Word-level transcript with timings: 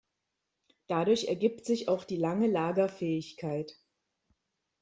Dadurch 0.87 1.27
ergibt 1.27 1.63
sich 1.63 1.87
auch 1.87 2.05
die 2.05 2.17
lange 2.17 2.47
Lagerfähigkeit. 2.47 3.77